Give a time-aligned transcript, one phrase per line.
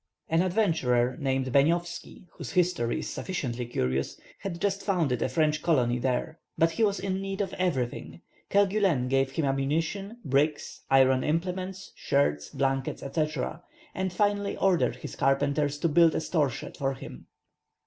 [0.29, 5.99] An adventurer named Beniowski, whose history is sufficiently curious, had just founded a French colony
[5.99, 6.39] there.
[6.57, 8.21] But he was in need of everything.
[8.49, 13.29] Kerguelen gave him ammunition, bricks, iron implements, shirts, blankets, &c.,
[13.93, 17.27] and finally ordered his carpenters to build a store shed for him.